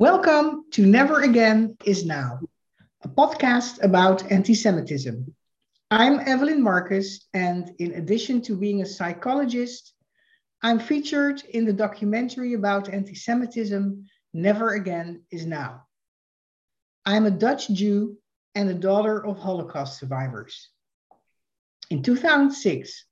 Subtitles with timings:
[0.00, 2.40] Welcome to Never Again is Now,
[3.02, 5.34] a podcast about anti Semitism.
[5.90, 9.92] I'm Evelyn Marcus, and in addition to being a psychologist,
[10.62, 15.82] I'm featured in the documentary about anti Semitism, Never Again is Now.
[17.04, 18.16] I'm a Dutch Jew
[18.54, 20.70] and a daughter of Holocaust survivors.
[21.90, 23.04] In 2006,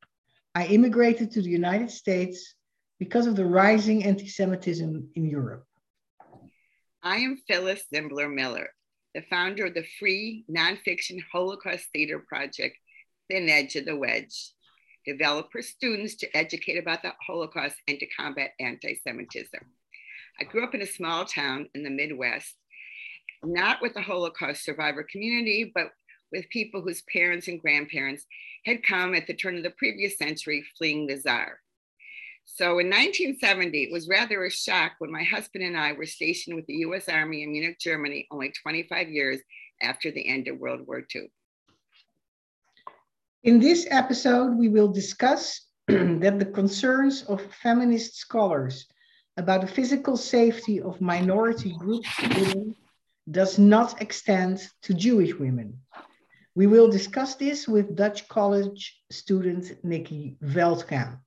[0.54, 2.54] I immigrated to the United States
[2.98, 5.67] because of the rising anti Semitism in Europe.
[7.02, 8.70] I am Phyllis Zimbler Miller,
[9.14, 12.76] the founder of the free nonfiction Holocaust theater project,
[13.30, 14.52] Thin Edge of the Wedge,
[15.06, 19.60] developed for students to educate about the Holocaust and to combat anti Semitism.
[20.40, 22.56] I grew up in a small town in the Midwest,
[23.44, 25.92] not with the Holocaust survivor community, but
[26.32, 28.26] with people whose parents and grandparents
[28.66, 31.60] had come at the turn of the previous century fleeing the Tsar.
[32.50, 36.56] So in 1970, it was rather a shock when my husband and I were stationed
[36.56, 39.38] with the US Army in Munich, Germany, only 25 years
[39.82, 41.30] after the end of World War II.
[43.44, 48.86] In this episode, we will discuss that the concerns of feminist scholars
[49.36, 52.74] about the physical safety of minority groups women
[53.30, 55.78] does not extend to Jewish women.
[56.54, 61.20] We will discuss this with Dutch college student Nikki Veltkamp.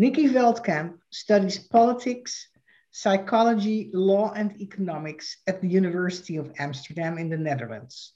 [0.00, 2.48] Nikki Veltkamp studies politics,
[2.90, 8.14] psychology, law, and economics at the University of Amsterdam in the Netherlands.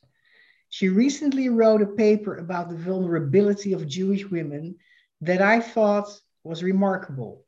[0.71, 4.77] She recently wrote a paper about the vulnerability of Jewish women
[5.21, 6.09] that I thought
[6.43, 7.45] was remarkable.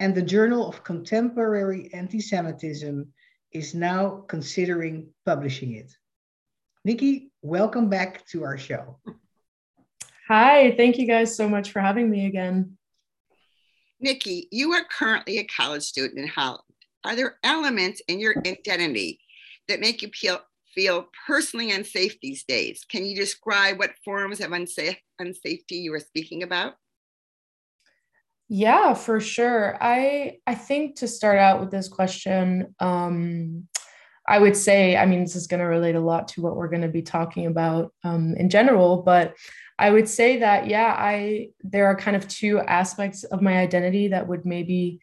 [0.00, 3.06] And the Journal of Contemporary Anti Semitism
[3.52, 5.92] is now considering publishing it.
[6.84, 8.98] Nikki, welcome back to our show.
[10.26, 12.76] Hi, thank you guys so much for having me again.
[14.00, 16.62] Nikki, you are currently a college student in Holland.
[17.04, 19.20] Are there elements in your identity
[19.68, 20.40] that make you feel,
[20.74, 22.84] feel personally unsafe these days?
[22.88, 26.74] Can you describe what forms of unsafe, unsafety you are speaking about?
[28.52, 29.78] Yeah, for sure.
[29.80, 33.68] I I think to start out with this question, um,
[34.30, 36.68] I would say, I mean, this is going to relate a lot to what we're
[36.68, 39.34] going to be talking about um, in general, but
[39.76, 44.08] I would say that, yeah, I, there are kind of two aspects of my identity
[44.08, 45.00] that would maybe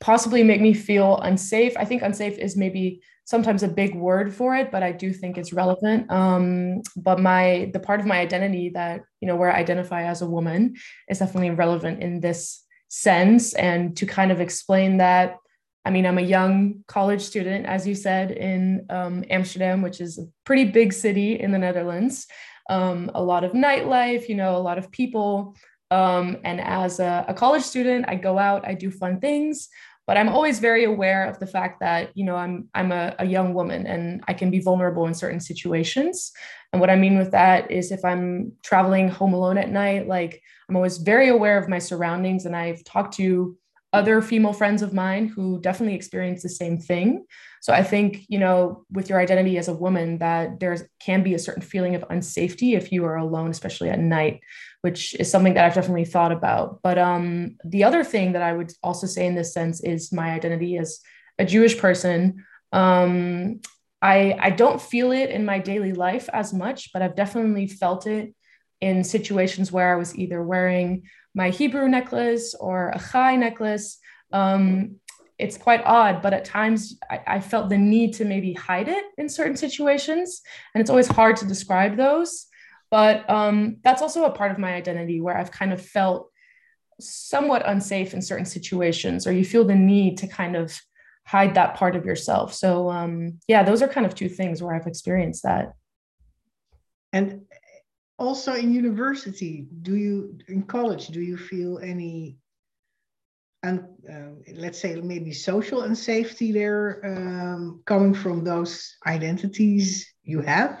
[0.00, 1.74] possibly make me feel unsafe.
[1.76, 5.38] I think unsafe is maybe sometimes a big word for it, but I do think
[5.38, 6.10] it's relevant.
[6.10, 10.22] Um, but my, the part of my identity that, you know, where I identify as
[10.22, 10.76] a woman
[11.08, 13.54] is definitely relevant in this sense.
[13.54, 15.36] And to kind of explain that,
[15.88, 20.18] I mean, I'm a young college student, as you said, in um, Amsterdam, which is
[20.18, 22.26] a pretty big city in the Netherlands
[22.68, 25.56] um, a lot of nightlife, you know, a lot of people.
[25.90, 29.68] Um, and as a, a college student, I go out, I do fun things,
[30.06, 33.24] but I'm always very aware of the fact that, you know, I'm, I'm a, a
[33.24, 36.32] young woman and I can be vulnerable in certain situations.
[36.72, 40.42] And what I mean with that is if I'm traveling home alone at night, like
[40.68, 42.44] I'm always very aware of my surroundings.
[42.44, 43.56] And I've talked to
[43.92, 47.24] other female friends of mine who definitely experience the same thing.
[47.60, 51.34] So I think, you know, with your identity as a woman, that there can be
[51.34, 54.40] a certain feeling of unsafety if you are alone, especially at night,
[54.82, 56.80] which is something that I've definitely thought about.
[56.82, 60.30] But um, the other thing that I would also say in this sense is my
[60.32, 61.00] identity as
[61.38, 62.44] a Jewish person.
[62.72, 63.60] Um,
[64.02, 68.06] I, I don't feel it in my daily life as much, but I've definitely felt
[68.06, 68.34] it
[68.80, 73.98] in situations where I was either wearing my Hebrew necklace or a chai necklace.
[74.32, 74.96] Um,
[75.38, 79.04] it's quite odd, but at times I, I, felt the need to maybe hide it
[79.18, 80.42] in certain situations.
[80.74, 82.46] And it's always hard to describe those.
[82.90, 86.28] But um, that's also a part of my identity where I've kind of felt
[86.98, 90.76] somewhat unsafe in certain situations, or you feel the need to kind of
[91.24, 92.52] hide that part of yourself.
[92.52, 95.74] So, um, yeah, those are kind of two things where I've experienced that.
[97.12, 97.42] And
[98.18, 102.38] also in university, do you, in college, do you feel any
[103.62, 110.80] and uh, let's say maybe social unsafety there um, coming from those identities you have?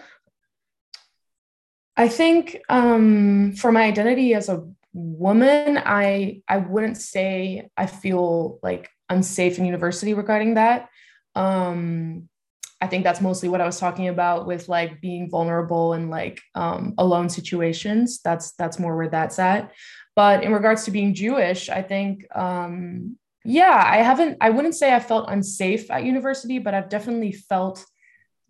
[1.96, 8.60] I think um, for my identity as a woman, I I wouldn't say I feel
[8.62, 10.88] like unsafe in university regarding that.
[11.34, 12.28] Um,
[12.80, 16.40] I think that's mostly what I was talking about with like being vulnerable and like
[16.54, 18.20] um, alone situations.
[18.22, 19.72] That's that's more where that's at.
[20.14, 24.92] But in regards to being Jewish, I think, um, yeah, I haven't, I wouldn't say
[24.92, 27.84] I felt unsafe at university, but I've definitely felt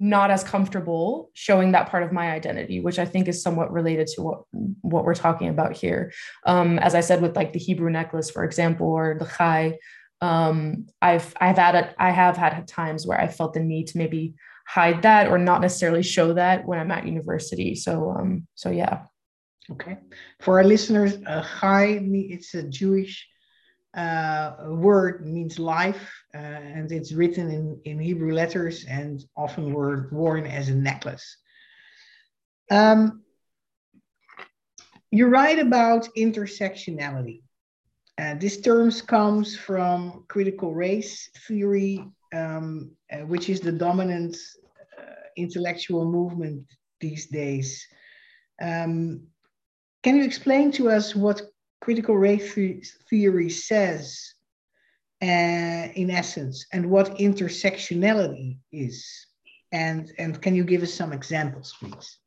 [0.00, 4.06] not as comfortable showing that part of my identity, which I think is somewhat related
[4.14, 4.42] to what,
[4.80, 6.12] what we're talking about here.
[6.46, 9.78] Um, as I said, with like the Hebrew necklace, for example, or the chai,
[10.20, 13.98] um, I've I've had a, I have had times where I felt the need to
[13.98, 14.34] maybe
[14.66, 17.74] hide that or not necessarily show that when I'm at university.
[17.74, 19.04] So um, so yeah.
[19.70, 19.98] Okay,
[20.40, 23.28] for our listeners, uh, chai it's a Jewish
[23.94, 30.08] uh, word means life, uh, and it's written in in Hebrew letters and often were
[30.10, 31.36] worn as a necklace.
[32.70, 33.22] Um,
[35.10, 37.42] you write about intersectionality.
[38.18, 42.04] Uh, this term comes from critical race theory,
[42.34, 44.36] um, uh, which is the dominant
[44.98, 45.02] uh,
[45.36, 46.64] intellectual movement
[47.00, 47.86] these days.
[48.60, 49.28] Um,
[50.02, 51.42] can you explain to us what
[51.80, 52.52] critical race
[53.08, 54.34] theory says
[55.22, 59.06] uh, in essence and what intersectionality is?
[59.70, 62.18] And, and can you give us some examples, please?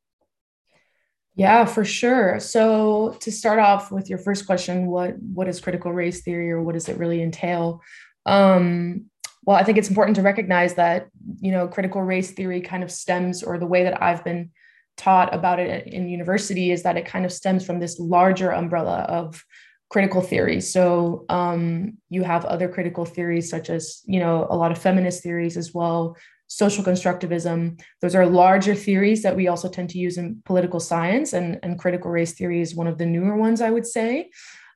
[1.35, 2.39] Yeah, for sure.
[2.39, 6.61] So to start off with your first question, what what is critical race theory or
[6.61, 7.81] what does it really entail?
[8.25, 9.05] Um,
[9.43, 11.07] well, I think it's important to recognize that
[11.39, 14.51] you know critical race theory kind of stems, or the way that I've been
[14.97, 18.99] taught about it in university is that it kind of stems from this larger umbrella
[19.07, 19.43] of
[19.89, 20.61] critical theory.
[20.61, 25.23] So um, you have other critical theories such as you know a lot of feminist
[25.23, 26.17] theories as well,
[26.51, 27.81] social constructivism.
[28.01, 31.79] Those are larger theories that we also tend to use in political science, and, and
[31.79, 34.31] critical race theory is one of the newer ones, I would say.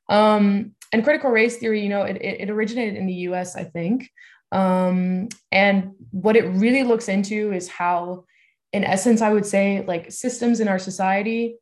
[0.08, 4.10] Um, and critical race theory, you know, it, it originated in the US, I think.
[4.54, 8.24] Um, and what it really looks into is how,
[8.72, 11.58] in essence, I would say, like systems in our society,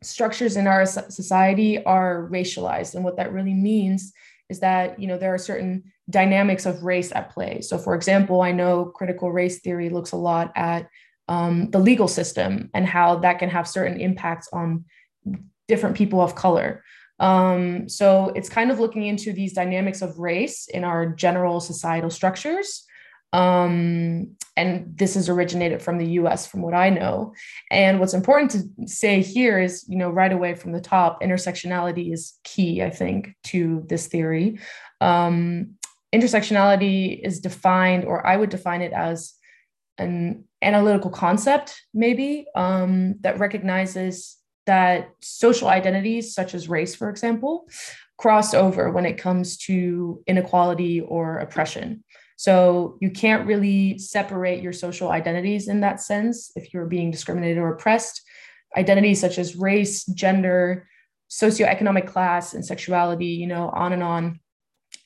[0.00, 2.94] structures in our society are racialized.
[2.94, 4.12] And what that really means
[4.50, 7.60] is that, you know, there are certain dynamics of race at play.
[7.62, 10.88] So, for example, I know critical race theory looks a lot at
[11.28, 14.84] um, the legal system and how that can have certain impacts on
[15.68, 16.82] different people of color.
[17.20, 22.10] Um, so, it's kind of looking into these dynamics of race in our general societal
[22.10, 22.84] structures
[23.32, 27.32] um, and this is originated from the US, from what I know.
[27.70, 32.12] And what's important to say here is, you know, right away from the top, intersectionality
[32.12, 34.58] is key, I think, to this theory.
[35.00, 35.76] Um,
[36.14, 39.34] intersectionality is defined, or I would define it as
[39.98, 44.36] an analytical concept, maybe, um, that recognizes
[44.66, 47.66] that social identities, such as race, for example,
[48.18, 52.04] cross over when it comes to inequality or oppression.
[52.40, 57.58] So you can't really separate your social identities in that sense if you're being discriminated
[57.58, 58.22] or oppressed.
[58.78, 60.88] Identities such as race, gender,
[61.30, 64.40] socioeconomic class, and sexuality, you know, on and on.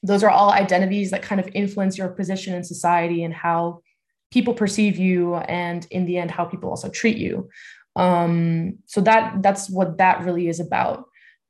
[0.04, 3.80] Those are all identities that kind of influence your position in society and how
[4.30, 7.48] people perceive you, and in the end, how people also treat you.
[7.96, 11.06] Um, so that that's what that really is about.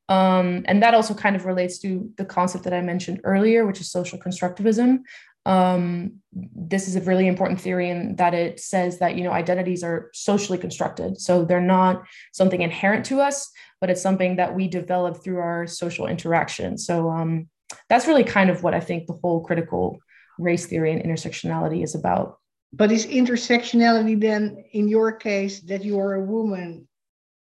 [0.09, 3.81] Um, and that also kind of relates to the concept that I mentioned earlier, which
[3.81, 5.01] is social constructivism,
[5.47, 9.85] um, this is a really important theory in that it says that you know identities
[9.85, 11.21] are socially constructed.
[11.21, 13.51] So they're not something inherent to us
[13.85, 16.79] but it's something that we develop through our social interaction.
[16.79, 17.49] So um,
[17.91, 19.99] that's really kind of what i think the whole critical
[20.39, 22.39] race theory and intersectionality is about.
[22.73, 26.89] But is intersectionality then in your case that you are a woman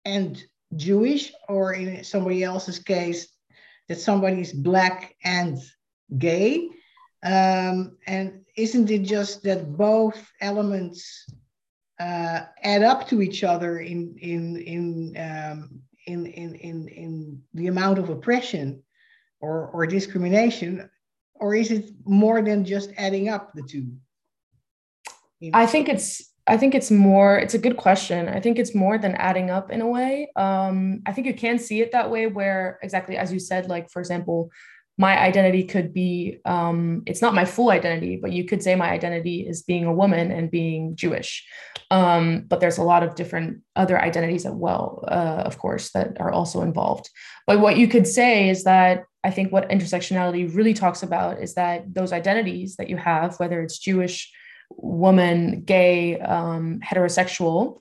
[0.04, 0.42] and
[0.74, 3.28] jewish or in somebody else's case
[3.88, 5.56] that somebody is black and
[6.18, 6.68] gay
[7.24, 11.26] um, and isn't it just that both elements
[11.98, 17.68] uh, add up to each other in in in, um, in in in in the
[17.68, 18.82] amount of oppression
[19.40, 20.88] or or discrimination,
[21.34, 23.92] or is it more than just adding up the two?
[25.52, 28.28] I think it's I think it's more, it's a good question.
[28.28, 30.30] I think it's more than adding up in a way.
[30.36, 33.90] Um, I think you can see it that way, where exactly as you said, like,
[33.90, 34.50] for example,
[34.96, 38.90] my identity could be um, it's not my full identity but you could say my
[38.90, 41.46] identity is being a woman and being jewish.
[41.90, 46.20] Um, but there's a lot of different other identities as well uh, of course that
[46.20, 47.10] are also involved.
[47.46, 51.54] But what you could say is that i think what intersectionality really talks about is
[51.54, 54.30] that those identities that you have whether it's jewish
[54.70, 57.80] woman gay um, heterosexual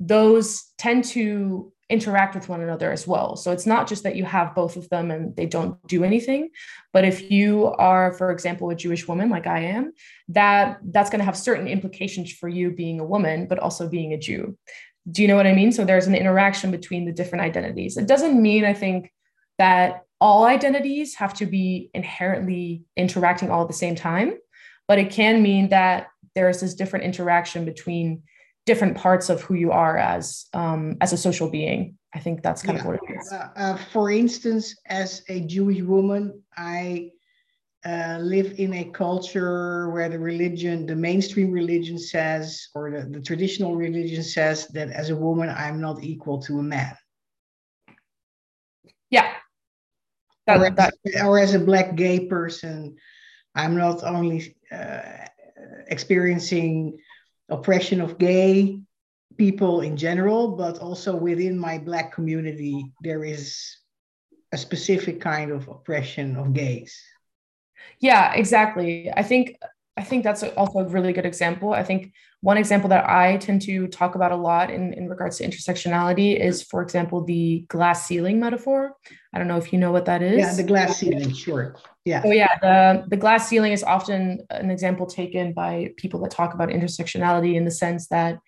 [0.00, 3.36] those tend to interact with one another as well.
[3.36, 6.50] So it's not just that you have both of them and they don't do anything,
[6.92, 9.92] but if you are, for example, a Jewish woman like I am,
[10.28, 14.12] that that's going to have certain implications for you being a woman, but also being
[14.12, 14.56] a Jew.
[15.10, 15.72] Do you know what I mean?
[15.72, 17.96] So there's an interaction between the different identities.
[17.96, 19.12] It doesn't mean, I think,
[19.58, 24.34] that all identities have to be inherently interacting all at the same time,
[24.86, 28.22] but it can mean that there's this different interaction between
[28.66, 31.96] different parts of who you are as um, as a social being.
[32.14, 32.82] I think that's kind yeah.
[32.82, 33.32] of what it is.
[33.32, 37.12] Uh, uh, for instance, as a Jewish woman, I
[37.84, 43.20] uh, live in a culture where the religion, the mainstream religion says, or the, the
[43.20, 46.94] traditional religion says that as a woman, I'm not equal to a man.
[49.08, 49.32] Yeah.
[50.46, 50.94] That, or, that.
[51.06, 52.96] As, or as a black gay person,
[53.54, 55.00] I'm not only uh,
[55.86, 56.98] experiencing
[57.50, 58.80] oppression of gay
[59.36, 63.76] people in general, but also within my black community, there is
[64.52, 67.00] a specific kind of oppression of gays.
[68.00, 69.10] Yeah, exactly.
[69.16, 69.56] I think
[69.96, 71.72] I think that's also a really good example.
[71.72, 72.12] I think
[72.42, 76.38] one example that I tend to talk about a lot in, in regards to intersectionality
[76.38, 78.96] is, for example, the glass ceiling metaphor.
[79.34, 80.38] I don't know if you know what that is.
[80.38, 81.76] Yeah, the glass ceiling, sure.
[82.06, 82.22] Yeah.
[82.22, 86.54] So yeah, the, the glass ceiling is often an example taken by people that talk
[86.54, 88.38] about intersectionality in the sense that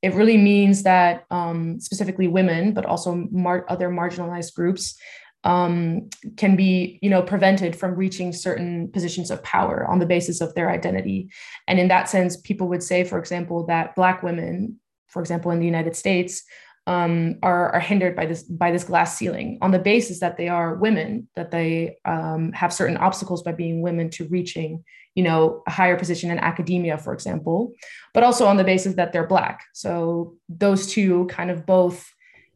[0.00, 4.98] it really means that um, specifically women, but also mar- other marginalized groups
[5.44, 10.40] um, can be you know prevented from reaching certain positions of power on the basis
[10.40, 11.30] of their identity.
[11.66, 15.58] And in that sense people would say for example that black women for example in
[15.60, 16.42] the united states
[16.88, 20.48] um, are, are hindered by this by this glass ceiling on the basis that they
[20.48, 24.82] are women that they um, have certain obstacles by being women to reaching
[25.14, 27.72] you know a higher position in academia for example
[28.14, 29.64] but also on the basis that they're black.
[29.72, 32.12] So those two kind of both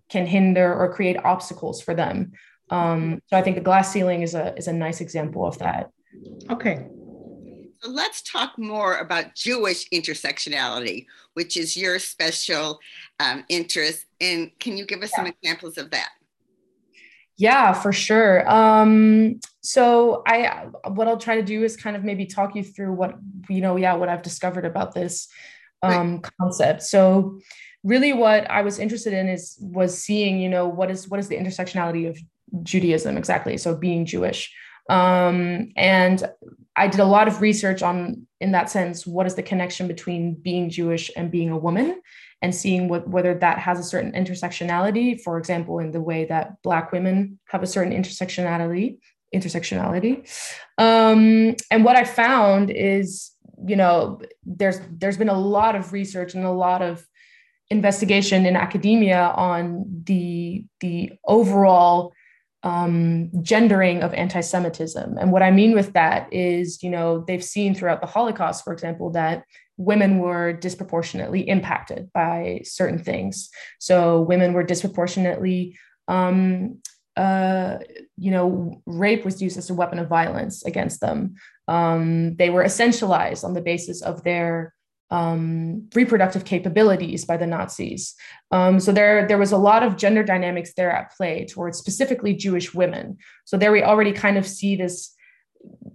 [0.08, 2.32] can hinder or create obstacles for them
[2.70, 5.90] um, so I think the glass ceiling is a is a nice example of that.
[6.50, 6.86] Okay.
[7.82, 12.80] So let's talk more about Jewish intersectionality, which is your special
[13.20, 14.06] um, interest.
[14.20, 15.16] And can you give us yeah.
[15.16, 16.08] some examples of that?
[17.36, 18.48] Yeah, for sure.
[18.50, 22.94] Um, so I what I'll try to do is kind of maybe talk you through
[22.94, 23.16] what
[23.48, 25.28] you know, yeah, what I've discovered about this
[25.82, 26.30] um, right.
[26.40, 26.82] concept.
[26.82, 27.38] So
[27.84, 31.28] really what I was interested in is was seeing, you know, what is what is
[31.28, 32.18] the intersectionality of
[32.62, 33.56] Judaism exactly.
[33.56, 34.54] So being Jewish.
[34.88, 36.22] Um, and
[36.76, 40.34] I did a lot of research on, in that sense, what is the connection between
[40.34, 42.00] being Jewish and being a woman,
[42.42, 45.20] and seeing what whether that has a certain intersectionality.
[45.20, 48.98] For example, in the way that Black women have a certain intersectionality.
[49.34, 50.28] Intersectionality.
[50.78, 53.32] Um, and what I found is,
[53.66, 57.04] you know, there's there's been a lot of research and a lot of
[57.70, 62.12] investigation in academia on the the overall
[62.66, 65.16] um, gendering of anti-Semitism.
[65.20, 68.72] And what I mean with that is, you know, they've seen throughout the Holocaust, for
[68.72, 69.44] example, that
[69.76, 73.50] women were disproportionately impacted by certain things.
[73.78, 76.80] So women were disproportionately, um,
[77.16, 77.78] uh,
[78.18, 81.36] you know, rape was used as a weapon of violence against them.
[81.68, 84.74] Um, they were essentialized on the basis of their
[85.10, 88.14] um, reproductive capabilities by the Nazis.
[88.50, 92.34] Um, so there, there was a lot of gender dynamics there at play towards specifically
[92.34, 93.18] Jewish women.
[93.44, 95.14] So there we already kind of see this,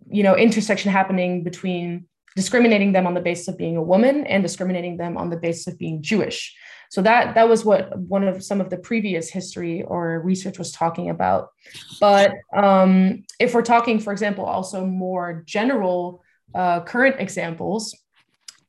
[0.09, 4.41] you know, intersection happening between discriminating them on the basis of being a woman and
[4.41, 6.55] discriminating them on the basis of being Jewish.
[6.89, 10.71] So that that was what one of some of the previous history or research was
[10.71, 11.49] talking about.
[11.99, 16.21] But um, if we're talking, for example, also more general
[16.53, 17.97] uh, current examples,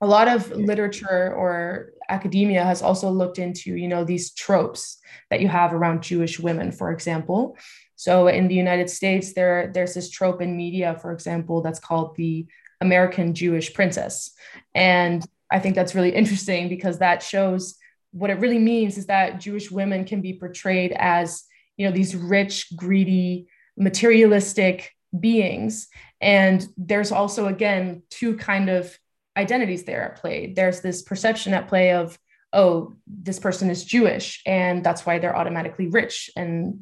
[0.02, 4.98] a lot of literature or academia has also looked into you know these tropes
[5.30, 7.56] that you have around jewish women for example.
[7.96, 12.16] So in the united states there there's this trope in media for example that's called
[12.16, 12.46] the
[12.80, 14.32] american jewish princess.
[14.74, 17.76] And i think that's really interesting because that shows
[18.10, 21.44] what it really means is that jewish women can be portrayed as
[21.76, 25.88] you know these rich greedy materialistic beings.
[26.20, 28.96] And there's also again two kind of
[29.36, 30.52] identities there at play.
[30.54, 32.18] There's this perception at play of,
[32.52, 36.80] oh, this person is Jewish, and that's why they're automatically rich and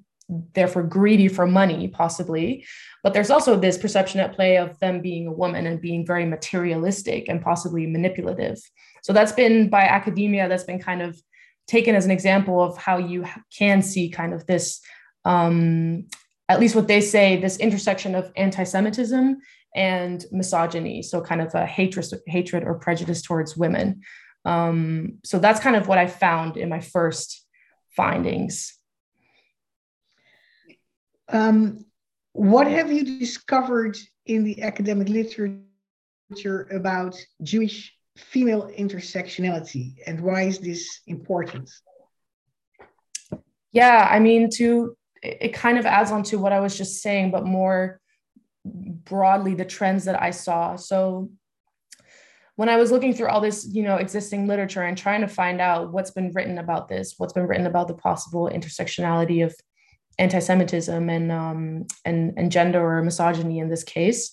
[0.55, 2.65] therefore greedy for money, possibly.
[3.03, 6.25] But there's also this perception at play of them being a woman and being very
[6.25, 8.59] materialistic and possibly manipulative.
[9.03, 11.21] So that's been by academia, that's been kind of
[11.67, 13.25] taken as an example of how you
[13.57, 14.81] can see kind of this
[15.25, 16.07] um,
[16.51, 19.41] at least what they say, this intersection of anti Semitism
[19.75, 24.03] and misogyny so kind of a hatred hatred or prejudice towards women.
[24.45, 27.47] Um, so that's kind of what i found in my first
[27.97, 28.77] findings.
[31.29, 31.85] Um,
[32.33, 33.97] what have you discovered
[34.27, 41.71] in the academic literature about jewish female intersectionality and why is this important?
[43.73, 47.31] Yeah i mean to it kind of adds on to what i was just saying
[47.31, 48.01] but more
[48.65, 50.77] broadly the trends that I saw.
[50.77, 51.31] So
[52.57, 55.61] when I was looking through all this, you know, existing literature and trying to find
[55.61, 59.55] out what's been written about this, what's been written about the possible intersectionality of
[60.19, 64.33] anti-Semitism and um, and and gender or misogyny in this case,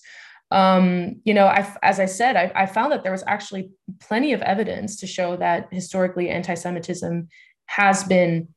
[0.50, 3.70] um, you know, I, as I said, I, I found that there was actually
[4.00, 7.28] plenty of evidence to show that historically anti-Semitism
[7.66, 8.48] has been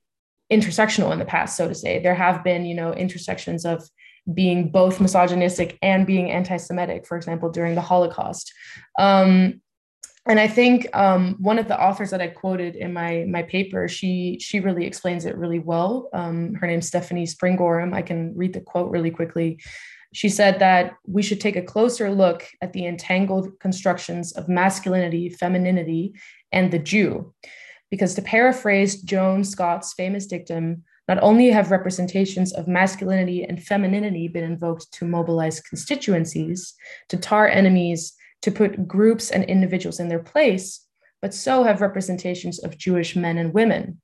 [0.51, 2.01] intersectional in the past, so to say.
[2.01, 3.87] There have been, you know, intersections of
[4.33, 8.53] being both misogynistic and being anti-Semitic, for example, during the Holocaust.
[8.99, 9.61] Um,
[10.27, 13.87] and I think um, one of the authors that I quoted in my my paper,
[13.87, 16.09] she she really explains it really well.
[16.13, 17.93] Um, her name's Stephanie Springorum.
[17.93, 19.59] I can read the quote really quickly.
[20.13, 25.29] She said that we should take a closer look at the entangled constructions of masculinity,
[25.29, 26.13] femininity,
[26.51, 27.33] and the Jew.
[27.89, 34.29] Because to paraphrase Joan Scott's famous dictum, not only have representations of masculinity and femininity
[34.29, 36.73] been invoked to mobilize constituencies,
[37.09, 38.13] to tar enemies,
[38.43, 40.87] to put groups and individuals in their place,
[41.21, 43.99] but so have representations of Jewish men and women.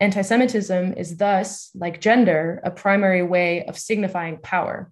[0.00, 4.90] Anti Semitism is thus, like gender, a primary way of signifying power.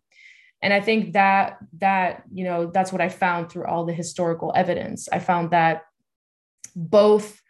[0.61, 4.53] And I think that that, you know, that's what I found through all the historical
[4.55, 5.09] evidence.
[5.11, 5.85] I found that
[6.75, 7.41] both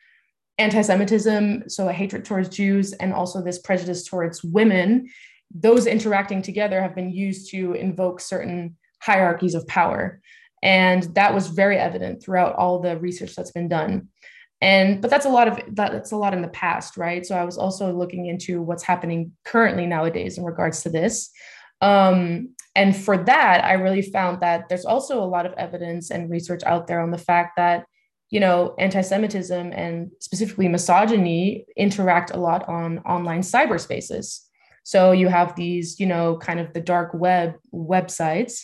[0.58, 5.08] anti-Semitism, so a hatred towards Jews, and also this prejudice towards women,
[5.54, 10.20] those interacting together have been used to invoke certain hierarchies of power.
[10.62, 14.08] And that was very evident throughout all the research that's been done.
[14.62, 17.24] And but that's a lot of that, that's a lot in the past, right?
[17.26, 21.30] So I was also looking into what's happening currently nowadays in regards to this.
[21.82, 26.30] Um, and for that, I really found that there's also a lot of evidence and
[26.30, 27.84] research out there on the fact that
[28.30, 34.40] you know anti-Semitism and specifically misogyny interact a lot on online cyberspaces.
[34.82, 38.62] So you have these, you know, kind of the dark web websites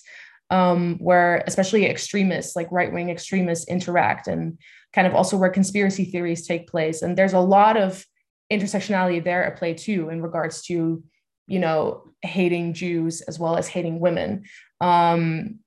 [0.50, 4.58] um, where especially extremists, like right wing extremists, interact and
[4.92, 7.02] kind of also where conspiracy theories take place.
[7.02, 8.04] And there's a lot of
[8.52, 11.02] intersectionality there at play too in regards to,
[11.48, 14.44] you know, hating Jews as well as hating women.
[14.80, 15.58] Um,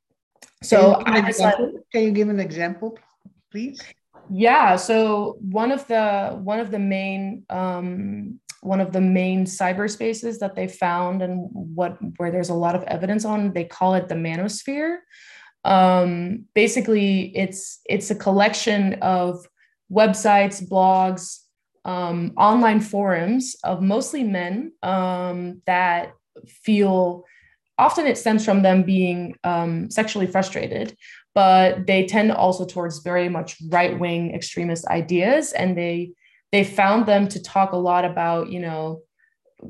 [0.64, 1.54] so can you, I,
[1.92, 2.98] can you give an example,
[3.56, 3.82] please?
[4.30, 4.76] Yeah.
[4.76, 10.56] So one of the one of the main um, one of the main cyberspaces that
[10.56, 14.16] they found and what where there's a lot of evidence on they call it the
[14.16, 14.98] manosphere
[15.64, 19.48] um, basically it's it's a collection of
[19.92, 21.42] websites blogs
[21.86, 26.14] um, online forums of mostly men um, that
[26.48, 27.24] feel
[27.78, 30.98] often it stems from them being um, sexually frustrated
[31.36, 36.12] but they tend also towards very much right-wing extremist ideas and they
[36.52, 39.02] they found them to talk a lot about, you know,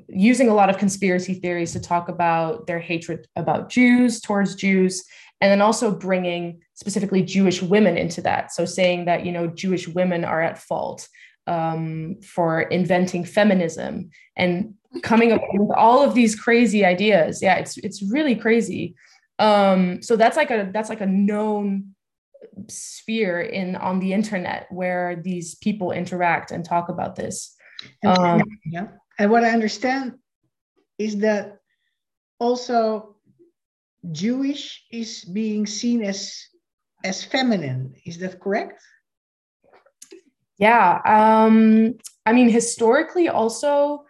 [0.07, 5.03] using a lot of conspiracy theories to talk about their hatred about Jews towards Jews,
[5.41, 8.51] and then also bringing specifically Jewish women into that.
[8.51, 11.07] So saying that, you know, Jewish women are at fault
[11.47, 17.41] um, for inventing feminism and coming up with all of these crazy ideas.
[17.41, 18.95] Yeah, it's it's really crazy.
[19.39, 21.95] Um, so that's like a that's like a known
[22.69, 27.55] sphere in on the internet where these people interact and talk about this.
[28.05, 28.87] Um, yeah,
[29.19, 30.13] and what I understand
[30.97, 31.57] is that
[32.39, 33.17] also
[34.11, 36.41] Jewish is being seen as
[37.03, 37.93] as feminine.
[38.05, 38.81] Is that correct?
[40.57, 41.01] Yeah.
[41.05, 41.95] Um,
[42.25, 44.05] I mean, historically, also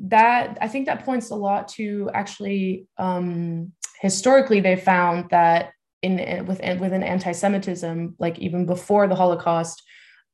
[0.00, 6.46] that I think that points a lot to actually um, historically they found that in
[6.46, 9.82] within within anti-Semitism, like even before the Holocaust.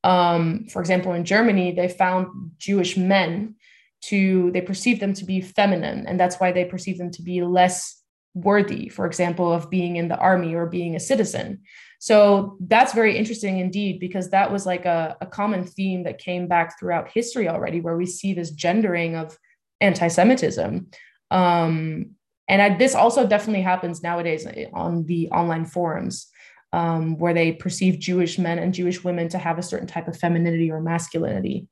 [0.05, 3.57] Um, for example, in Germany, they found Jewish men
[4.03, 7.43] to they perceived them to be feminine, and that's why they perceived them to be
[7.43, 8.03] less
[8.35, 11.61] worthy, for example, of being in the army or being a citizen.
[11.99, 16.47] So that's very interesting indeed, because that was like a, a common theme that came
[16.47, 19.37] back throughout history already, where we see this gendering of
[19.81, 20.87] anti-Semitism.
[21.31, 22.16] Um,
[22.49, 26.29] and I, this also definitely happens nowadays on the online forums
[26.73, 30.19] um, where they perceive Jewish men and Jewish women to have a certain type of
[30.19, 31.69] femininity or masculinity.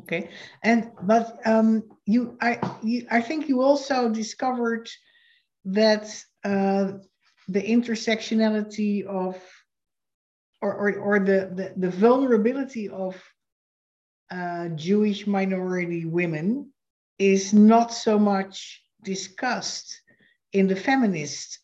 [0.00, 0.28] Okay,
[0.62, 4.90] and but um, you, I, you, I think you also discovered
[5.66, 6.04] that
[6.42, 6.92] uh,
[7.48, 9.40] the intersectionality of,
[10.60, 13.22] or or, or the, the the vulnerability of
[14.32, 16.72] uh, Jewish minority women
[17.20, 20.00] is not so much discussed
[20.52, 21.60] in the feminist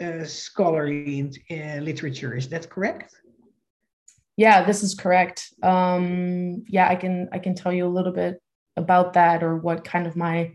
[0.00, 2.34] uh, scholarly uh, literature.
[2.36, 3.14] Is that correct?
[4.36, 5.52] Yeah, this is correct.
[5.62, 8.40] Um, yeah, I can I can tell you a little bit
[8.76, 10.52] about that or what kind of my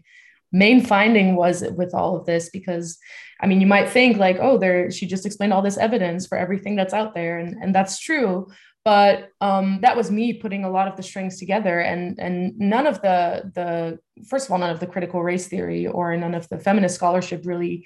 [0.52, 2.98] main finding was with all of this because
[3.42, 6.38] i mean you might think like oh there she just explained all this evidence for
[6.38, 8.48] everything that's out there and, and that's true
[8.86, 12.88] but um, that was me putting a lot of the strings together and and none
[12.88, 16.48] of the the first of all none of the critical race theory or none of
[16.50, 17.86] the feminist scholarship really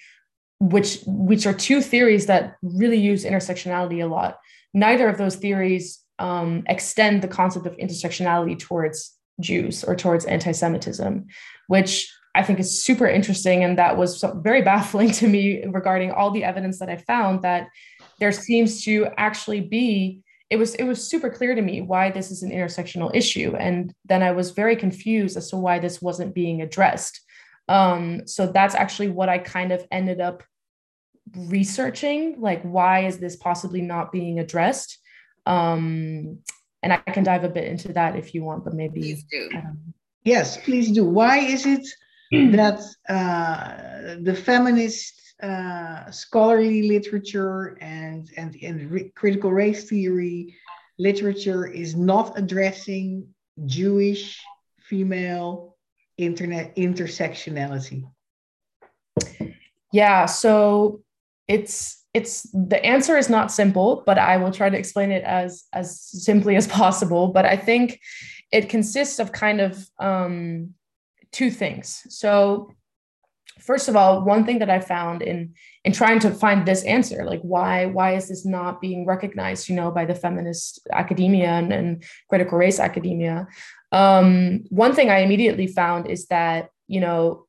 [0.59, 4.37] which which are two theories that really use intersectionality a lot.
[4.73, 11.25] Neither of those theories um, extend the concept of intersectionality towards Jews or towards anti-Semitism,
[11.67, 16.29] which I think is super interesting, and that was very baffling to me regarding all
[16.29, 17.67] the evidence that I found that
[18.19, 22.31] there seems to actually be it was it was super clear to me why this
[22.31, 23.55] is an intersectional issue.
[23.55, 27.21] And then i was very confused as to why this wasn't being addressed.
[27.67, 30.43] Um, so that's actually what i kind of ended up
[31.35, 34.97] researching like why is this possibly not being addressed?
[35.45, 36.39] Um,
[36.81, 39.49] and i can dive a bit into that if you want but maybe please do.
[40.23, 41.05] yes please do.
[41.05, 41.85] Why is it
[42.31, 50.55] that uh, the feminist uh, scholarly literature and, and, and re- critical race theory
[50.97, 53.27] literature is not addressing
[53.65, 54.41] Jewish
[54.79, 55.77] female
[56.17, 58.03] internet intersectionality?
[59.91, 61.01] Yeah, so
[61.47, 65.65] it's it's the answer is not simple, but I will try to explain it as
[65.73, 67.29] as simply as possible.
[67.29, 67.99] But I think
[68.51, 70.73] it consists of kind of um,
[71.31, 72.03] two things.
[72.09, 72.71] So
[73.59, 77.23] first of all, one thing that I found in in trying to find this answer,
[77.25, 81.71] like why why is this not being recognized, you know, by the feminist academia and,
[81.71, 83.47] and critical race academia?
[83.91, 87.45] Um, one thing I immediately found is that you know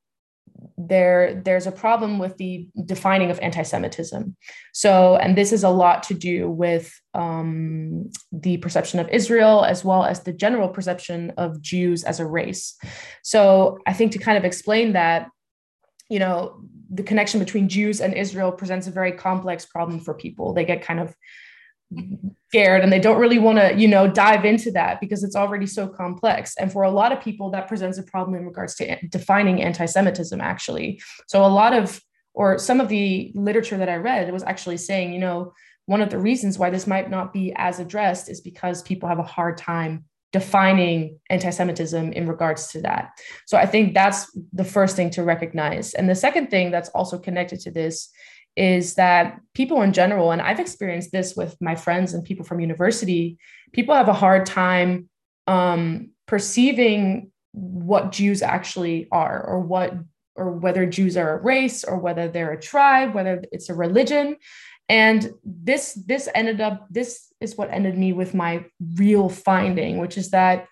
[0.76, 4.36] there there's a problem with the defining of anti-Semitism.
[4.72, 9.84] So, and this is a lot to do with um, the perception of Israel as
[9.84, 12.76] well as the general perception of Jews as a race.
[13.22, 15.28] So, I think to kind of explain that
[16.10, 20.52] you know, the connection between Jews and Israel presents a very complex problem for people.
[20.52, 21.14] They get kind of
[22.48, 25.66] scared and they don't really want to, you know, dive into that because it's already
[25.66, 26.56] so complex.
[26.56, 29.86] And for a lot of people, that presents a problem in regards to defining anti
[29.86, 31.00] Semitism, actually.
[31.28, 32.00] So a lot of,
[32.34, 35.52] or some of the literature that I read was actually saying, you know,
[35.86, 39.18] one of the reasons why this might not be as addressed is because people have
[39.18, 43.10] a hard time defining anti-Semitism in regards to that.
[43.46, 45.94] So I think that's the first thing to recognize.
[45.94, 48.10] And the second thing that's also connected to this
[48.56, 52.60] is that people in general, and I've experienced this with my friends and people from
[52.60, 53.38] university,
[53.72, 55.08] people have a hard time
[55.46, 59.94] um, perceiving what Jews actually are or what
[60.36, 64.36] or whether Jews are a race or whether they're a tribe, whether it's a religion
[64.90, 68.64] and this this ended up this is what ended me with my
[68.96, 70.66] real finding which is that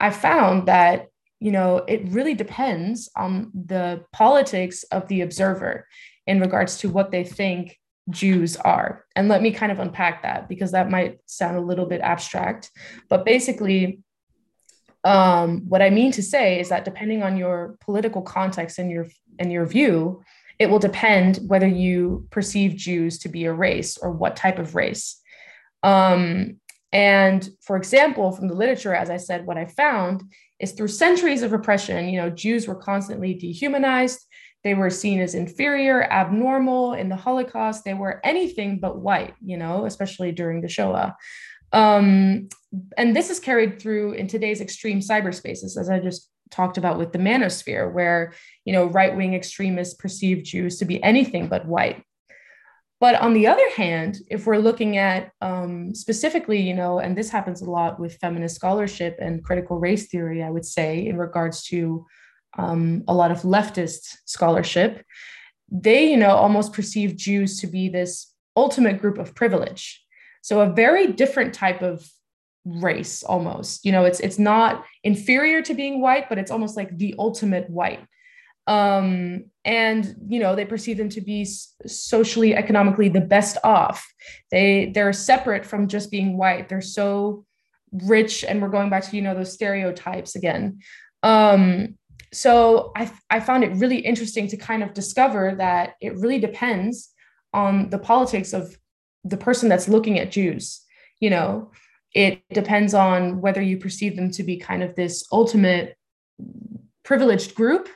[0.00, 5.86] i found that you know it really depends on the politics of the observer
[6.26, 7.78] in regards to what they think
[8.10, 9.04] jews are.
[9.14, 12.70] And let me kind of unpack that because that might sound a little bit abstract
[13.08, 14.00] but basically
[15.04, 19.06] um, what i mean to say is that depending on your political context and your
[19.38, 20.22] and your view
[20.62, 24.76] it will depend whether you perceive Jews to be a race or what type of
[24.76, 25.20] race.
[25.82, 26.60] Um,
[26.92, 30.22] and for example, from the literature, as I said, what I found
[30.60, 34.20] is through centuries of oppression, you know, Jews were constantly dehumanized.
[34.62, 37.84] They were seen as inferior, abnormal in the Holocaust.
[37.84, 41.16] They were anything but white, you know, especially during the Shoah.
[41.72, 42.48] Um,
[42.96, 47.12] and this is carried through in today's extreme cyberspaces, as I just talked about with
[47.12, 48.32] the manosphere, where
[48.64, 52.04] you know right-wing extremists perceive Jews to be anything but white.
[53.00, 57.30] But on the other hand, if we're looking at um, specifically, you know, and this
[57.30, 61.64] happens a lot with feminist scholarship and critical race theory, I would say, in regards
[61.64, 62.06] to
[62.56, 65.04] um, a lot of leftist scholarship,
[65.68, 70.00] they, you know, almost perceive Jews to be this ultimate group of privilege.
[70.42, 72.08] So a very different type of
[72.64, 73.84] race almost.
[73.84, 77.68] You know it's it's not inferior to being white but it's almost like the ultimate
[77.70, 78.04] white.
[78.66, 84.06] Um and you know they perceive them to be socially economically the best off.
[84.50, 86.68] They they're separate from just being white.
[86.68, 87.44] They're so
[87.92, 90.80] rich and we're going back to you know those stereotypes again.
[91.22, 91.96] Um
[92.32, 97.10] so i i found it really interesting to kind of discover that it really depends
[97.52, 98.76] on the politics of
[99.24, 100.80] the person that's looking at jews
[101.20, 101.70] you know
[102.14, 105.96] it depends on whether you perceive them to be kind of this ultimate
[107.04, 107.88] privileged group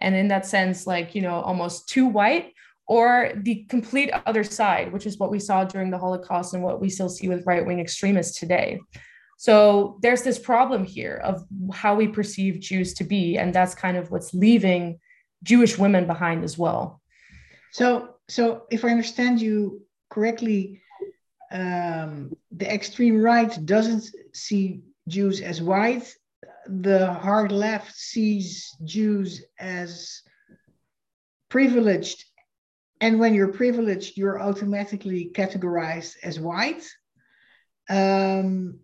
[0.00, 2.52] and in that sense like you know almost too white
[2.86, 6.80] or the complete other side which is what we saw during the holocaust and what
[6.80, 8.80] we still see with right-wing extremists today.
[9.36, 13.96] So there's this problem here of how we perceive jews to be and that's kind
[13.96, 14.98] of what's leaving
[15.42, 17.00] jewish women behind as well.
[17.72, 20.80] So so if i understand you correctly
[21.54, 26.14] um, the extreme right doesn't see Jews as white.
[26.66, 30.20] The hard left sees Jews as
[31.48, 32.24] privileged
[33.04, 36.82] and when you're privileged, you're automatically categorized as white.
[37.90, 38.80] Um,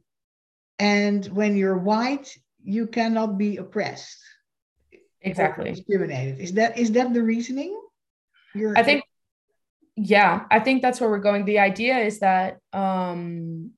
[0.78, 4.22] and when you're white, you cannot be oppressed.
[5.22, 5.70] Exactly.
[5.70, 6.38] Discriminated.
[6.38, 7.80] Is that is that the reasoning?
[8.54, 9.04] You're, I think
[10.02, 11.44] yeah, I think that's where we're going.
[11.44, 13.72] The idea is that um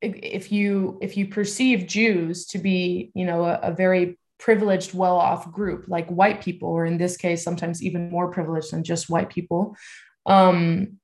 [0.00, 5.50] if you if you perceive Jews to be, you know, a, a very privileged, well-off
[5.52, 9.28] group, like white people, or in this case, sometimes even more privileged than just white
[9.28, 9.76] people,
[10.26, 10.98] um,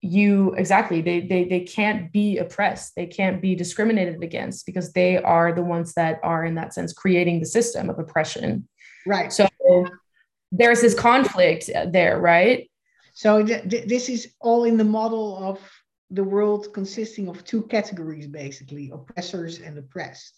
[0.00, 2.96] you exactly they, they they can't be oppressed.
[2.96, 6.92] They can't be discriminated against because they are the ones that are in that sense
[6.92, 8.66] creating the system of oppression.
[9.06, 9.32] Right.
[9.32, 9.46] So
[10.50, 12.69] there's this conflict there right
[13.20, 15.58] so th- th- this is all in the model of
[16.10, 20.34] the world consisting of two categories basically oppressors and oppressed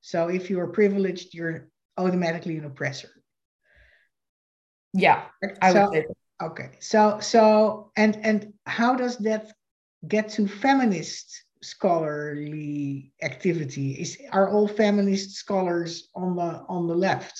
[0.00, 3.10] so if you're privileged you're automatically an oppressor
[4.92, 5.18] yeah
[5.62, 9.50] i so, would say that Okay, so so and and how does that
[10.06, 13.92] get to feminist scholarly activity?
[13.92, 17.34] Is are all feminist scholars on the on the left?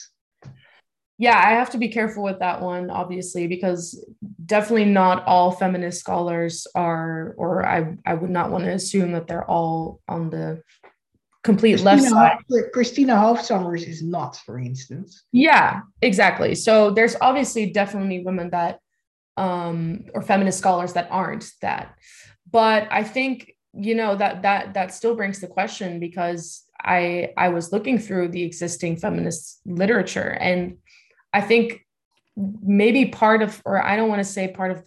[1.18, 4.04] Yeah, I have to be careful with that one, obviously, because
[4.46, 9.26] definitely not all feminist scholars are, or I, I would not want to assume that
[9.26, 10.62] they're all on the
[11.42, 12.64] complete Christina, left side.
[12.72, 15.24] Christina Hoff Sommers is not, for instance.
[15.32, 16.54] Yeah, exactly.
[16.54, 18.78] So there's obviously definitely women that
[19.36, 21.94] um, or feminist scholars that aren't that.
[22.50, 27.48] But I think you know that that that still brings the question because I I
[27.48, 30.78] was looking through the existing feminist literature and
[31.32, 31.84] I think
[32.36, 34.84] maybe part of or I don't want to say part of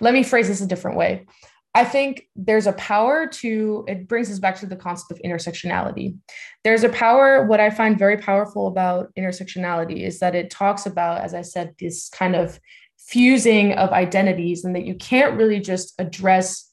[0.00, 1.26] let me phrase this a different way.
[1.74, 6.16] I think there's a power to, it brings us back to the concept of intersectionality.
[6.64, 11.22] There's a power, what I find very powerful about intersectionality is that it talks about,
[11.22, 12.60] as I said, this kind of
[12.98, 16.68] fusing of identities and that you can't really just address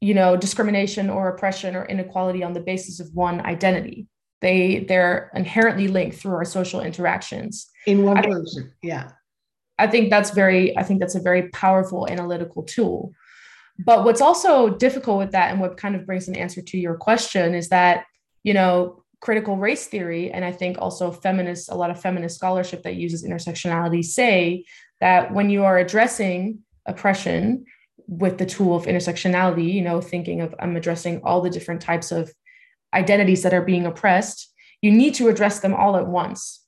[0.00, 4.06] you know discrimination or oppression or inequality on the basis of one identity
[4.46, 7.68] they they're inherently linked through our social interactions.
[7.86, 9.10] In one I person yeah.
[9.78, 13.12] I think that's very i think that's a very powerful analytical tool.
[13.78, 16.96] But what's also difficult with that and what kind of brings an answer to your
[16.96, 18.06] question is that
[18.42, 22.82] you know critical race theory and i think also feminist a lot of feminist scholarship
[22.82, 24.64] that uses intersectionality say
[25.00, 27.64] that when you are addressing oppression
[28.08, 32.12] with the tool of intersectionality, you know, thinking of I'm addressing all the different types
[32.12, 32.32] of
[32.96, 36.64] identities that are being oppressed, you need to address them all at once.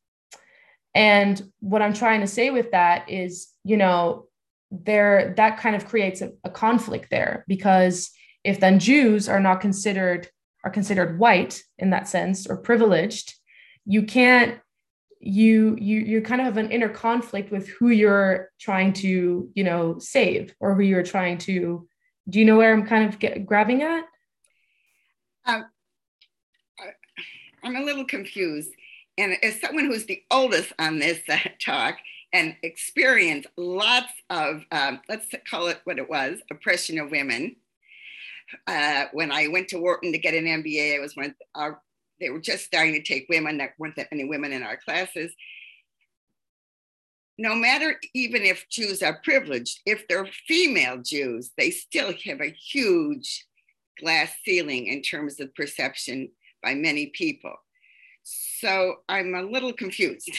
[0.94, 4.26] And what I'm trying to say with that is, you know,
[4.70, 8.10] there that kind of creates a, a conflict there because
[8.44, 10.28] if then Jews are not considered
[10.64, 13.34] are considered white in that sense or privileged,
[13.86, 14.60] you can't
[15.20, 19.64] you you you kind of have an inner conflict with who you're trying to you
[19.64, 21.88] know save or who you're trying to
[22.28, 24.04] do you know where i'm kind of get, grabbing at
[25.46, 25.64] um,
[27.68, 28.70] i'm a little confused
[29.16, 31.96] and as someone who's the oldest on this uh, talk
[32.32, 37.56] and experienced lots of um, let's call it what it was oppression of women
[38.66, 41.80] uh, when i went to wharton to get an mba i was one our
[42.20, 43.58] they were just starting to take women.
[43.58, 45.32] There weren't that many women in our classes.
[47.38, 52.50] No matter even if Jews are privileged, if they're female Jews, they still have a
[52.50, 53.46] huge
[54.00, 56.30] glass ceiling in terms of perception
[56.62, 57.54] by many people.
[58.22, 60.30] So I'm a little confused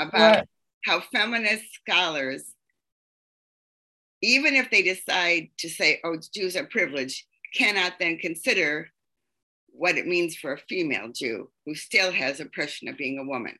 [0.00, 0.46] about
[0.84, 2.44] how feminist scholars,
[4.22, 8.90] even if they decide to say, oh, Jews are privileged, cannot then consider
[9.68, 13.56] what it means for a female Jew who still has oppression of being a woman.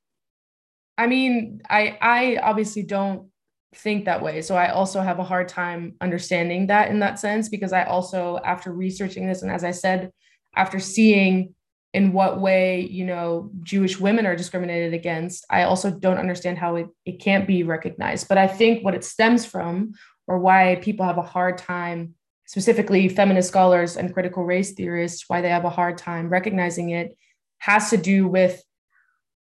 [0.97, 3.29] I mean, I I obviously don't
[3.75, 4.41] think that way.
[4.43, 8.39] So I also have a hard time understanding that in that sense because I also
[8.45, 10.11] after researching this and as I said
[10.57, 11.55] after seeing
[11.95, 16.77] in what way, you know, Jewish women are discriminated against, I also don't understand how
[16.77, 18.29] it, it can't be recognized.
[18.29, 19.95] But I think what it stems from
[20.27, 22.15] or why people have a hard time
[22.47, 27.17] specifically feminist scholars and critical race theorists, why they have a hard time recognizing it
[27.59, 28.63] has to do with,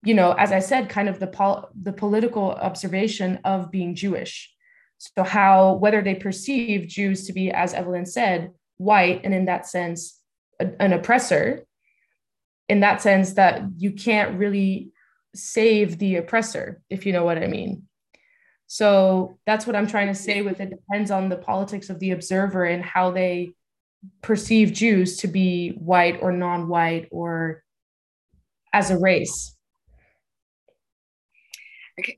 [0.04, 4.52] you know, as I said, kind of the, pol- the political observation of being Jewish.
[4.98, 9.66] So, how, whether they perceive Jews to be, as Evelyn said, white, and in that
[9.66, 10.20] sense,
[10.60, 11.64] a, an oppressor,
[12.68, 14.90] in that sense, that you can't really
[15.34, 17.84] save the oppressor, if you know what I mean.
[18.66, 22.10] So that's what I'm trying to say with it depends on the politics of the
[22.10, 23.50] observer and how they
[24.22, 27.62] perceive Jews to be white or non-white or
[28.72, 29.56] as a race.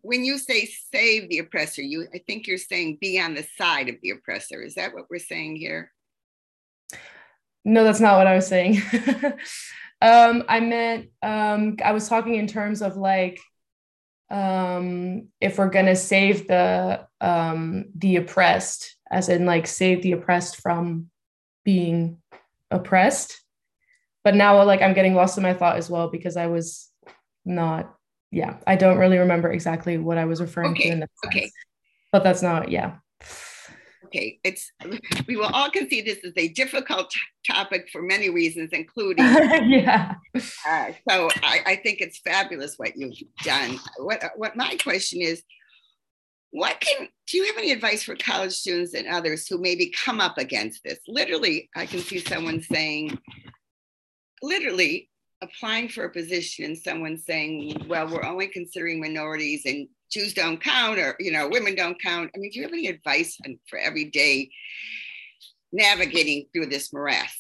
[0.02, 3.88] When you say save the oppressor, you I think you're saying be on the side
[3.88, 4.62] of the oppressor.
[4.62, 5.92] Is that what we're saying here?
[7.64, 8.82] No, that's not what I was saying.
[10.02, 13.38] um, I meant um, I was talking in terms of like
[14.30, 20.60] um, if we're gonna save the um, the oppressed, as in like save the oppressed
[20.60, 21.10] from
[21.64, 22.18] being
[22.70, 23.40] oppressed.
[24.24, 26.88] But now, like I'm getting lost in my thought as well because I was
[27.44, 27.94] not
[28.30, 30.84] yeah, I don't really remember exactly what I was referring okay.
[30.84, 31.34] to in that sense.
[31.34, 31.50] Okay.
[32.12, 32.96] But that's not, yeah.
[34.06, 34.72] Okay, it's
[35.28, 37.12] we will all concede this is a difficult
[37.46, 39.24] topic for many reasons, including
[39.68, 40.14] yeah.
[40.34, 43.78] Uh, so I, I think it's fabulous what you've done.
[43.98, 45.42] What what my question is,
[46.50, 50.20] what can do you have any advice for college students and others who maybe come
[50.20, 50.98] up against this?
[51.06, 53.18] Literally, I can see someone saying,
[54.42, 55.09] literally,
[55.42, 60.60] applying for a position and someone saying, well, we're only considering minorities and Jews don't
[60.60, 62.30] count or, you know, women don't count.
[62.34, 64.50] I mean, do you have any advice for every day
[65.72, 67.36] navigating through this morass?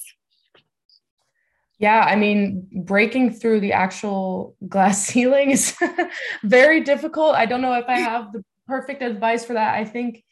[1.78, 5.74] Yeah, I mean, breaking through the actual glass ceiling is
[6.44, 7.34] very difficult.
[7.34, 9.74] I don't know if I have the perfect advice for that.
[9.74, 10.22] I think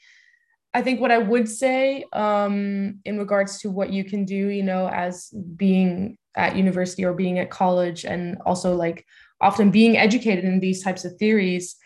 [0.74, 4.62] I think what I would say um, in regards to what you can do, you
[4.62, 9.04] know, as being at university or being at college and also like
[9.40, 11.76] often being educated in these types of theories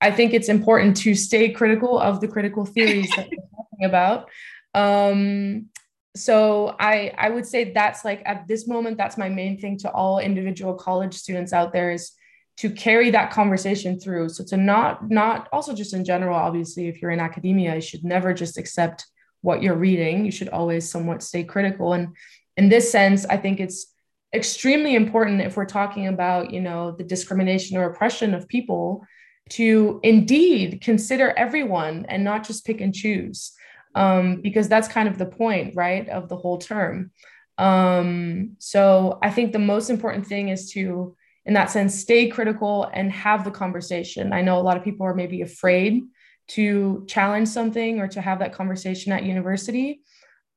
[0.00, 4.28] i think it's important to stay critical of the critical theories that we're talking about.
[4.74, 5.68] Um,
[6.14, 9.90] so i i would say that's like at this moment that's my main thing to
[9.90, 12.12] all individual college students out there is
[12.58, 14.28] to carry that conversation through.
[14.28, 18.04] So to not not also just in general obviously if you're in academia you should
[18.04, 19.06] never just accept
[19.40, 20.24] what you're reading.
[20.24, 21.94] You should always somewhat stay critical.
[21.94, 22.16] And
[22.56, 23.91] in this sense i think it's
[24.34, 29.04] extremely important if we're talking about you know the discrimination or oppression of people
[29.50, 33.52] to indeed consider everyone and not just pick and choose
[33.94, 37.10] um, because that's kind of the point right of the whole term.
[37.58, 41.14] Um, so i think the most important thing is to
[41.44, 44.32] in that sense stay critical and have the conversation.
[44.32, 46.02] I know a lot of people are maybe afraid
[46.48, 50.00] to challenge something or to have that conversation at university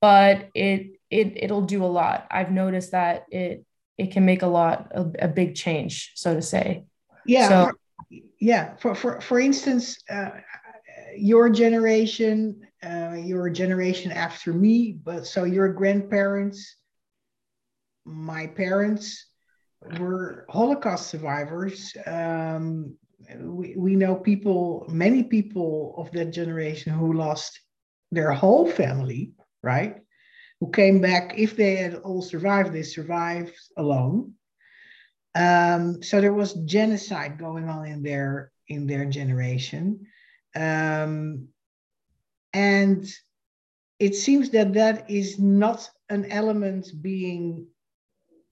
[0.02, 2.28] but it it it'll do a lot.
[2.32, 3.66] I've noticed that it
[3.98, 6.86] it can make a lot a, a big change, so to say.
[7.26, 7.50] Yeah.
[7.50, 7.72] So,
[8.40, 8.76] yeah.
[8.78, 10.32] For for for instance, uh,
[11.18, 16.76] your generation, uh, your generation after me, but so your grandparents,
[18.06, 19.28] my parents
[20.00, 21.96] were Holocaust survivors.
[22.06, 22.96] Um,
[23.40, 27.60] we, we know people, many people of that generation who lost
[28.12, 29.32] their whole family,
[29.64, 29.98] right?
[30.66, 34.34] Who came back, if they had all survived, they survived alone.
[35.36, 40.08] Um, so there was genocide going on in their in their generation,
[40.56, 41.50] um,
[42.54, 43.06] and
[44.00, 47.68] it seems that that is not an element being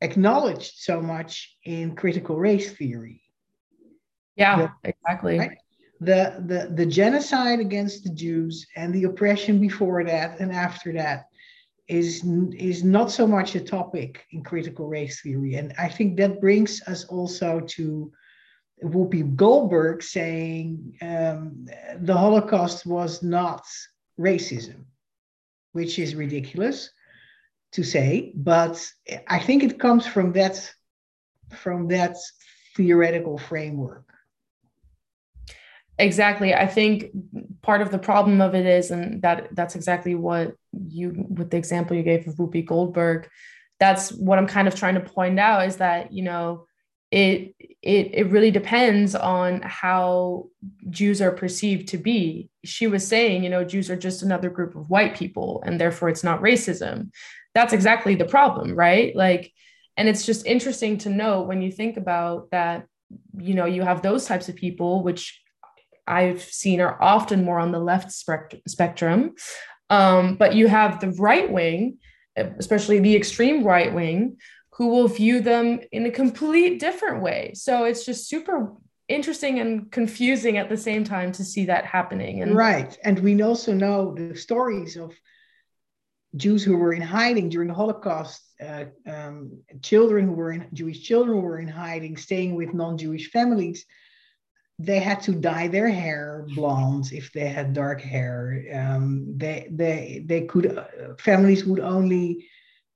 [0.02, 3.22] acknowledged so much in critical race theory.
[4.36, 5.40] Yeah, the, exactly.
[5.40, 5.58] Right?
[6.02, 11.28] The, the the genocide against the Jews and the oppression before that and after that
[11.88, 15.56] is is not so much a topic in critical race theory.
[15.56, 18.12] And i think that brings us also to
[18.84, 21.66] whoopi goldberg saying um,
[22.00, 23.64] the holocaust was not
[24.20, 24.86] racism
[25.74, 26.90] which is ridiculous
[27.72, 28.86] to say but
[29.28, 30.72] i think it comes from that
[31.52, 32.18] from that
[32.76, 34.13] theoretical framework
[36.00, 37.12] exactly i think
[37.62, 40.56] part of the problem of it is and that that's exactly what
[40.88, 43.30] you with the example you gave of Whoopi Goldberg,
[43.80, 46.66] that's what I'm kind of trying to point out is that you know
[47.12, 50.48] it it it really depends on how
[50.90, 52.50] Jews are perceived to be.
[52.64, 56.10] She was saying, you know, Jews are just another group of white people, and therefore
[56.10, 57.12] it's not racism.
[57.54, 59.16] That's exactly the problem, right?
[59.16, 59.52] Like,
[59.96, 62.88] and it's just interesting to note when you think about that.
[63.38, 65.43] You know, you have those types of people, which
[66.08, 69.36] I've seen are often more on the left spectrum,
[69.90, 71.98] um, but you have the right wing,
[72.36, 74.38] especially the extreme right wing,
[74.74, 77.52] who will view them in a complete different way.
[77.56, 78.74] So it's just super
[79.08, 82.42] interesting and confusing at the same time to see that happening.
[82.42, 82.98] And right.
[83.04, 85.14] And we also know the stories of
[86.36, 91.04] Jews who were in hiding during the Holocaust, uh, um, children who were in Jewish
[91.04, 93.86] children who were in hiding, staying with non-Jewish families
[94.86, 98.64] they had to dye their hair blonde if they had dark hair.
[98.74, 100.86] Um, they they they could uh,
[101.18, 102.48] families would only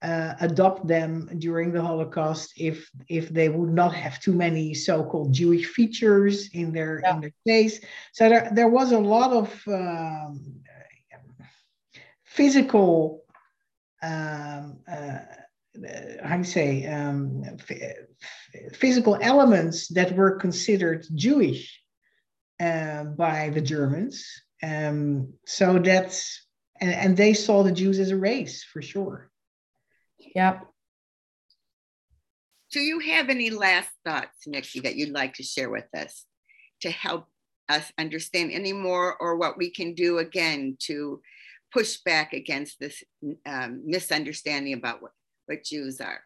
[0.01, 5.33] uh, adopt them during the Holocaust if if they would not have too many so-called
[5.33, 7.15] Jewish features in their yeah.
[7.15, 7.79] in their face.
[8.13, 10.61] So there there was a lot of um,
[12.23, 13.23] physical
[14.03, 15.19] um, uh,
[16.23, 17.43] how do you say um,
[18.73, 21.81] physical elements that were considered Jewish
[22.59, 24.25] uh, by the Germans.
[24.63, 26.47] Um, so that's
[26.79, 29.29] and, and they saw the Jews as a race for sure.
[30.35, 30.65] Yep.
[32.71, 36.25] Do you have any last thoughts, Nikki, that you'd like to share with us
[36.81, 37.27] to help
[37.69, 41.21] us understand any more or what we can do again to
[41.71, 43.03] push back against this
[43.45, 45.11] um, misunderstanding about what,
[45.47, 46.19] what Jews are?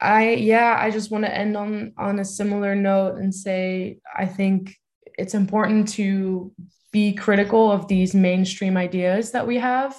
[0.00, 4.26] I yeah, I just want to end on on a similar note and say I
[4.26, 4.76] think
[5.18, 6.52] it's important to
[6.92, 9.98] be critical of these mainstream ideas that we have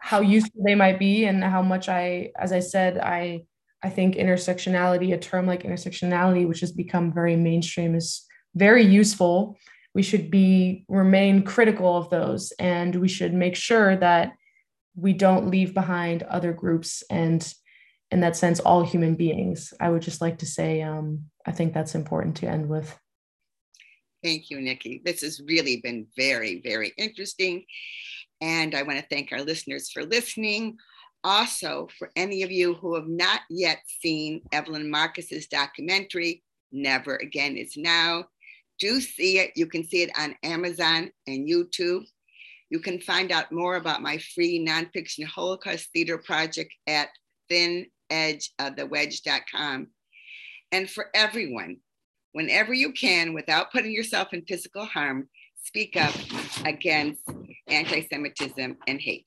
[0.00, 3.44] how useful they might be and how much I, as I said, I
[3.82, 9.56] I think intersectionality, a term like intersectionality, which has become very mainstream, is very useful.
[9.94, 14.32] We should be remain critical of those, and we should make sure that
[14.94, 17.52] we don't leave behind other groups and,
[18.10, 19.72] in that sense, all human beings.
[19.80, 22.98] I would just like to say, um, I think that's important to end with.
[24.22, 25.00] Thank you, Nikki.
[25.04, 27.64] This has really been very, very interesting.
[28.40, 30.76] And I want to thank our listeners for listening.
[31.22, 37.56] Also, for any of you who have not yet seen Evelyn Markus's documentary, Never Again
[37.56, 38.24] is Now,
[38.78, 39.52] do see it.
[39.56, 42.04] You can see it on Amazon and YouTube.
[42.70, 47.08] You can find out more about my free nonfiction Holocaust theater project at
[47.50, 49.88] thinedgeofthewedge.com.
[50.72, 51.78] And for everyone,
[52.32, 55.28] whenever you can, without putting yourself in physical harm,
[55.64, 56.14] speak up
[56.64, 57.22] against
[57.66, 59.26] anti Semitism and hate.